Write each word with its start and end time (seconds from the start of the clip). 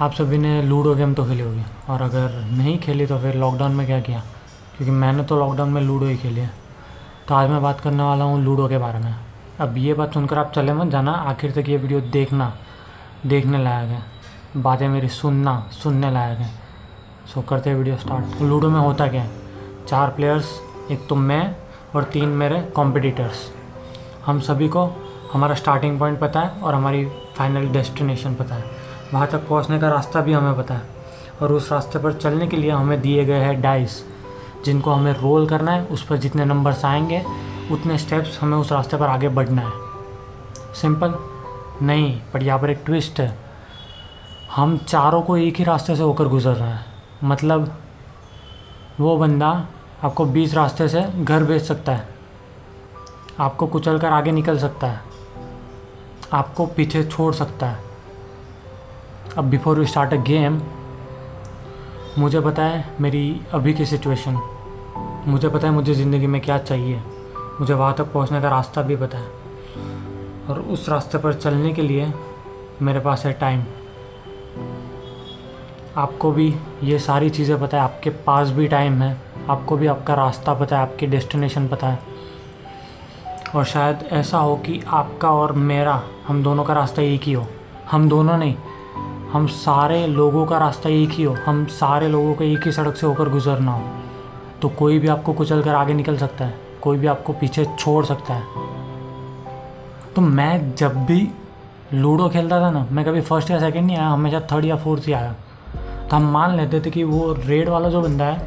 आप 0.00 0.12
सभी 0.12 0.38
ने 0.38 0.62
लूडो 0.62 0.94
गेम 0.94 1.12
तो 1.14 1.24
खेली 1.24 1.40
होगी। 1.40 1.62
और 1.90 2.02
अगर 2.02 2.32
नहीं 2.46 2.78
खेली 2.78 3.06
तो 3.06 3.18
फिर 3.18 3.34
लॉकडाउन 3.34 3.72
में 3.72 3.86
क्या 3.86 4.00
किया? 4.00 4.18
क्योंकि 4.76 4.90
मैंने 4.92 5.22
तो 5.24 5.36
लॉकडाउन 5.36 5.70
में 5.72 5.80
लूडो 5.82 6.06
ही 6.06 6.16
खेली। 6.16 6.40
है 6.40 6.50
तो 7.28 7.34
आज 7.34 7.50
मैं 7.50 7.62
बात 7.62 7.80
करने 7.80 8.02
वाला 8.02 8.24
हूँ 8.24 8.42
लूडो 8.44 8.68
के 8.68 8.78
बारे 8.78 8.98
में। 8.98 9.14
अब 9.60 9.76
ये 9.78 9.94
बात 9.94 10.14
सुनकर 10.14 10.38
आप 10.38 10.52
चले 10.52 10.72
मत 10.72 10.90
जाना। 10.92 11.12
आखिर 11.12 11.52
तक 11.52 11.68
ये 11.68 11.76
वीडियो 11.76 12.00
देखना। 12.00 12.52
देखने 13.26 13.62
लायक 13.64 13.90
है। 13.90 14.02
बातें 14.56 14.88
मेरी 14.88 15.08
सुनना, 15.08 15.58
सुनने 15.72 16.10
लायक 16.10 16.38
है। 16.38 16.50
सो 17.34 17.42
करते 17.42 17.70
हैं 17.70 17.76
वीडियो 17.76 17.96
स्टार्ट 17.96 18.42
लूडो 18.42 18.70
में 18.70 18.80
होता 18.80 19.08
क्या 19.08 19.22
है? 19.22 19.30
चार 19.88 20.10
प्लेयर्स 20.10 20.58
एक 20.90 21.06
तो 21.08 21.14
मैं 21.16 21.56
और 21.94 22.04
तीन 22.04 22.28
मेरे 22.28 22.60
कॉम्पिटिटर्स 22.76 23.50
हम 24.26 24.40
सभी 24.40 24.68
को 24.68 24.88
हमारा 25.32 25.54
स्टार्टिंग 25.54 25.98
पॉइंट 25.98 26.20
पता 26.20 26.40
है 26.40 26.60
और 26.60 26.74
हमारी 26.74 27.06
फाइनल 27.36 27.68
डेस्टिनेशन 27.68 28.34
पता 28.34 28.54
है। 28.54 28.84
वहाँ 29.14 29.26
तक 29.26 29.38
पहुँचने 29.38 29.78
का 29.78 29.88
रास्ता 29.88 30.20
भी 30.20 30.32
हमें 30.32 30.56
पता 30.56 30.74
है। 30.74 30.82
और 31.42 31.52
उस 31.52 31.72
रास्ते 31.72 31.98
पर 31.98 32.12
चलने 32.12 32.46
के 32.46 32.56
लिए 32.56 32.70
हमें 32.70 33.00
दिए 33.00 33.24
गए 33.24 33.38
हैं 33.38 33.60
डाइस 33.60 34.04
जिनको 34.64 34.90
हमें 34.90 35.12
रोल 35.12 35.48
करना 35.48 35.72
है, 35.72 35.84
उस 35.84 36.02
पर 36.06 36.16
जितने 36.16 36.44
नंबर्स 36.44 36.84
आएँगे, 36.84 37.24
उतने 37.72 37.98
स्टेप्स 37.98 38.40
हमें 38.40 38.58
उस 38.58 38.72
रास्ते 38.72 38.96
पर 38.96 39.06
आगे 39.06 39.28
बढ़ना 39.28 39.62
है। 39.62 39.70
सिंपल 40.74 41.14
नहीं, 41.82 42.20
पर 42.34 42.42
यहाँ 42.42 42.58
पर 42.58 42.70
एक 42.70 42.82
ट्विस्ट 42.86 43.20
है। 43.20 43.38
हम 44.54 44.78
चारों 44.78 45.22
को 45.22 45.36
एक 45.36 45.56
ही 45.56 45.64
रास्ते 45.64 45.96
से 45.96 46.02
होकर 46.02 46.28
गुजर 46.28 46.52
रहे 46.52 46.68
हैं। 46.68 46.86
मतलब 47.24 47.74
वो 49.00 49.16
बंदा 49.16 49.66
आपको 50.04 50.24
बीच 50.24 50.54
रास्ते 50.54 50.88
से 50.88 51.24
घर 51.24 51.42
भेज 51.42 51.62
सकता 51.62 51.92
है। 51.92 52.08
आपको 53.40 53.66
कुचल 53.66 53.98
कर 53.98 54.08
आगे 54.08 54.32
निकल 54.32 54.58
सकता 54.58 54.86
है। 54.86 55.00
आपको 56.32 56.66
पीछे 56.66 57.04
छोड़ 57.04 57.34
सकता 57.34 57.66
है। 57.66 57.85
अब 59.38 59.44
before 59.44 59.78
you 59.78 59.86
start 59.86 60.12
a 60.14 60.16
game 60.16 60.60
मुझे 62.18 62.40
पता 62.40 62.62
है 62.62 62.94
मेरी 63.00 63.40
अभी 63.52 63.74
की 63.74 63.86
सिचुएशन 63.86 64.38
मुझे 65.26 65.48
पता 65.48 65.68
है 65.68 65.72
मुझे 65.74 65.94
ज़िंदगी 65.94 66.26
में 66.26 66.40
क्या 66.40 66.58
चाहिए. 66.58 67.02
मुझे 67.60 67.74
वहाँ 67.74 67.94
तक 67.94 68.04
पहुँचने 68.04 68.40
का 68.40 68.48
रास्ता 68.48 68.82
भी 68.82 68.96
पता 68.96 69.18
है. 69.18 69.28
और 70.48 70.60
उस 70.60 70.88
रास्ते 70.88 71.18
पर 71.18 71.34
चलने 71.34 71.72
के 71.72 71.82
लिए 71.82 72.12
मेरे 72.82 73.00
पास 73.00 73.26
है 73.26 73.32
टाइम 73.32 73.64
आपको 75.96 76.30
भी 76.32 76.54
ये 76.84 76.98
सारी 76.98 77.30
चीज़ें 77.30 77.60
पता 77.60 77.76
है. 77.76 77.82
आपके 77.82 78.10
पास 78.10 78.50
भी 78.50 78.68
टाइम 78.68 79.02
है. 79.02 79.16
आपको 79.50 79.76
भी 79.76 79.86
आपका 79.86 80.14
रास्ता 80.14 80.54
पता 80.54 80.76
है. 80.76 80.82
आपकी 80.82 81.06
डेस्टिनेशन 81.06 81.68
पता 81.68 81.86
है. 81.86 81.98
और 83.54 83.64
शायद 83.64 84.08
ऐसा 84.12 84.38
हो 84.38 84.56
कि 84.56 84.82
आपका 84.86 85.30
और 85.30 85.52
मेरा, 85.52 86.02
हम 86.26 86.42
दोनों 86.42 86.64
का 86.64 86.74
रास्ता 86.74 87.02
एक 87.02 87.22
ही 87.22 87.32
हो. 87.32 87.46
हम 87.90 88.08
दोनों 88.08 88.38
नहीं 88.38 88.56
हम 89.32 89.46
सारे 89.46 90.06
लोगों 90.06 90.46
का 90.46 90.58
रास्ता 90.58 90.88
एक 90.88 91.10
ही 91.10 91.22
हो। 91.22 91.36
हम 91.46 91.66
सारे 91.66 92.08
लोगों 92.08 92.34
को 92.34 92.44
एक 92.44 92.64
ही 92.64 92.72
सड़क 92.72 92.96
से 92.96 93.06
होकर 93.06 93.28
गुजरना 93.28 93.72
हो। 93.72 93.82
तो 94.62 94.68
कोई 94.68 94.98
भी 94.98 95.08
आपको 95.08 95.32
कुचल 95.32 95.62
कर 95.62 95.74
आगे 95.74 95.94
निकल 95.94 96.16
सकता 96.16 96.44
है। 96.44 96.54
कोई 96.82 96.98
भी 96.98 97.06
आपको 97.06 97.32
पीछे 97.32 97.66
छोड़ 97.78 98.04
सकता 98.04 98.34
है। 98.34 98.42
तो 100.14 100.20
मैं 100.20 100.74
जब 100.74 100.96
भी 100.96 101.28
लूडो 101.94 102.28
खेलता 102.28 102.60
था 102.60 102.70
ना, 102.70 102.86
मैं 102.92 103.04
कभी 103.04 103.20
फ़र्स्ट 103.20 103.50
या 103.50 103.58
सेकंड 103.58 103.86
नहीं 103.86 103.96
आया, 103.96 104.08
हमेशा 104.08 104.40
थर्ड 104.40 104.64
या 104.64 104.76
फोर्थ 104.76 105.02
ही 105.06 105.12
आया। 105.12 105.34
तो 106.10 106.16
हम 106.16 106.22
मान 106.22 106.56
लेते 106.56 106.80
थे 106.80 106.90
कि 106.90 107.04
वो 107.04 107.36
रेड 107.46 107.68
वाला 107.68 107.88
जो 107.88 108.00
बंदा 108.00 108.24
है, 108.24 108.38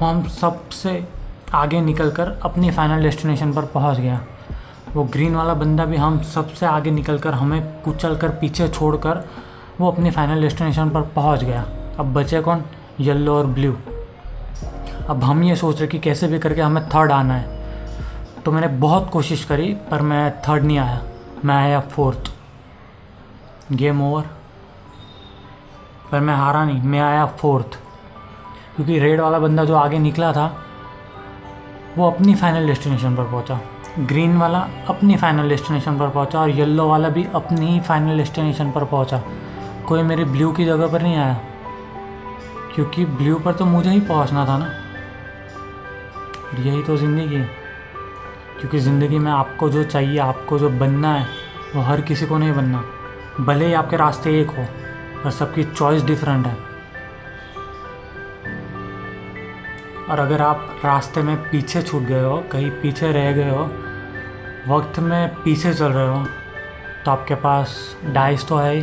वो 0.00 0.06
हम 0.06 0.28
सबसे 0.28 1.08
आगे 1.54 1.80
निकल 1.80 2.10
कर 2.10 2.40
अपनी 2.42 2.70
फाइनल 2.70 3.02
डेस्टिनेशन 3.02 3.52
पर 3.52 3.64
पहुँच 3.64 3.98
गया। 3.98 4.20
वो 4.94 5.04
ग्रीन 5.04 5.36
वाला 5.36 5.54
बंदा 5.54 5.84
भी 5.84 5.96
हम 5.96 6.22
सबसे 6.22 6.66
आगे 6.66 6.90
निकल 6.90 7.18
कर 7.18 7.34
हमें 7.34 7.82
कुचल 7.84 8.16
कर 8.16 8.28
पीछे 8.28 8.68
छोड़ 8.68 8.96
कर 8.96 9.28
वो 9.80 9.90
अपनी 9.90 10.10
फाइनल 10.10 10.40
डेस्टिनेशन 10.40 10.90
पर 10.90 11.02
पहुँच 11.02 11.44
गया। 11.44 11.64
अब 11.98 12.12
बचे 12.14 12.40
कौन? 12.40 12.64
येलो 13.00 13.36
और 13.36 13.46
ब्लू 13.46 13.72
अब 15.08 15.24
हम 15.24 15.42
ये 15.42 15.56
सोच 15.56 15.78
रहे 15.78 15.88
कि 15.88 15.98
कैसे 15.98 16.26
भी 16.26 16.38
करके 16.38 16.60
हमें 16.60 16.88
थर्ड 16.88 17.12
आना 17.12 17.34
है। 17.34 18.42
तो 18.44 18.52
मैंने 18.52 18.66
बहुत 18.68 19.10
कोशिश 19.10 19.44
करी, 19.44 19.72
पर 19.90 20.02
मैं 20.02 20.40
थर्ड 20.40 20.64
नहीं 20.64 20.78
आया। 20.78 21.00
मैं 21.44 21.54
आया 21.54 21.80
फोर्थ 21.80 22.30
गेम 23.72 24.02
ओवर 24.02 24.24
पर 26.12 26.20
मैं 26.20 26.34
हारा 26.34 26.64
नहीं। 26.64 26.82
मैं 26.82 27.00
आया 27.00 27.26
फोर्थ 27.26 27.78
क्योंकि 28.76 28.98
रेड 28.98 29.20
वाला 29.20 29.38
बंदा 29.38 29.64
जो 29.64 29.74
आगे 29.74 29.98
निकला 29.98 30.32
था, 30.32 30.46
वो 31.98 32.10
अपनी 32.10 32.34
फाइनल 32.34 32.66
डेस्टिनेशन 32.66 33.16
पर 33.16 33.24
पहुँचा। 33.24 33.60
ग्रीन 33.98 34.36
वाला 34.38 34.66
अपनी 34.88 35.16
फाइनल 35.16 35.48
डेस्टिनेशन 35.48 35.98
पर 35.98 36.08
पहुँचा 36.08 36.40
और 36.40 36.50
येलो 36.50 36.88
वाला 36.88 37.08
भी 37.08 37.26
अपनी 37.34 37.66
ही 37.66 37.80
फाइनल 37.80 38.16
डेस्टिनेशन 38.16 38.70
पर 38.70 38.84
पहुँचा। 38.84 39.20
कोई 39.84 40.02
मेरी 40.02 40.24
ब्लू 40.24 40.52
की 40.52 40.64
जगह 40.64 40.86
पर 40.86 41.02
नहीं 41.02 41.16
आया। 41.16 41.34
क्योंकि 42.74 43.04
ब्लू 43.04 43.38
पर 43.38 43.52
तो 43.52 43.64
मुझे 43.64 43.90
ही 43.90 44.00
पहुँचना 44.00 44.44
था 44.46 44.56
ना। 44.58 44.64
और 46.44 46.60
यही 46.60 46.82
तो 46.82 46.96
ज़िंदगी 46.96 47.34
है। 47.34 47.48
क्योंकि 48.60 48.78
ज़िंदगी 48.78 49.18
में 49.18 49.30
आपको 49.32 49.68
जो 49.68 49.84
चाहिए, 49.84 50.18
आपको 50.18 50.58
जो 50.58 50.68
बनना 50.70 51.14
है, 51.14 51.26
वो 51.74 51.82
हर 51.82 52.00
किसी 52.00 52.26
को 52.26 52.38
नहीं 52.38 52.52
बनना। 52.52 52.84
भले 53.40 53.66
ही 53.66 53.72
आपके 53.72 53.96
रास्ते 53.96 54.40
एक 54.40 54.50
हो, 54.50 54.64
पर 55.24 55.30
सबकी 55.30 55.64
चॉइस 55.64 56.02
डिफरेंट 56.02 56.46
है। 56.46 56.56
और 60.10 60.18
अगर 60.18 60.42
आप 60.42 60.80
रास्ते 60.84 61.22
में 61.22 61.36
पीछे 61.50 61.82
छूट 61.82 62.02
गए 62.02 62.24
हो, 62.24 62.36
कहीं 62.52 62.70
पीछे 62.70 63.12
रह 63.12 63.32
गए 63.32 63.50
हो, 63.50 63.64
वक्त 64.68 64.98
में 64.98 65.34
पीछे 65.34 65.74
चल 65.74 65.92
रहे 65.92 66.08
हो 66.08 66.24
तो 67.04 67.10
आपके 67.10 67.34
पास 67.34 67.74
डाइस 68.04 68.46
तो 68.48 68.56
है 68.56 68.74
ही। 68.74 68.82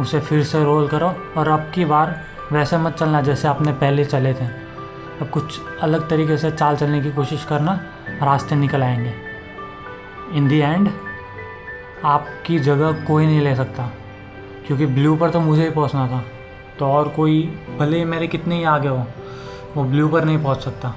उसे 0.00 0.20
फिर 0.20 0.42
से 0.44 0.62
रोल 0.64 0.88
करो 0.88 1.14
और 1.36 1.48
अब 1.48 1.70
की 1.74 1.84
बार 1.84 2.20
वैसे 2.52 2.78
मत 2.78 2.94
चलना 2.94 3.20
जैसे 3.20 3.48
आपने 3.48 3.72
पहले 3.72 4.04
चले 4.04 4.32
थे। 4.34 4.46
अब 5.20 5.28
कुछ 5.28 5.60
अलग 5.82 6.08
तरीके 6.08 6.36
से 6.36 6.50
चाल 6.50 6.76
चलने 6.76 7.00
की 7.00 7.10
कोशिश 7.10 7.44
करना, 7.44 7.80
रास्ते 8.22 8.54
निकल 8.54 8.82
आएँगे। 8.82 9.14
इन 10.34 10.48
दी 10.48 10.58
एंड 10.58 10.90
आपकी 12.04 12.58
जगह 12.58 13.04
कोई 13.04 13.26
नहीं 13.26 13.40
ले 13.40 13.54
सकता, 13.56 13.90
क्योंकि 14.66 14.86
ब्लू 14.86 15.16
पर 15.16 15.30
तो 15.30 15.40
मुझे 15.40 15.62
ही 15.64 15.70
पहुँचना 15.70 16.06
था। 16.08 16.22
तो 16.78 16.86
और 16.86 17.08
कोई 17.08 17.42
भले 17.78 17.98
ही 17.98 18.04
मेरे 18.04 18.26
कितने 18.26 18.56
ही 18.56 18.64
आगे 18.64 18.88
हो, 18.88 19.06
वो 19.76 19.84
ब्लू 19.84 20.08
पर 20.08 20.24
नहीं 20.24 20.42
पहुँच 20.42 20.60
सकता। 20.60 20.94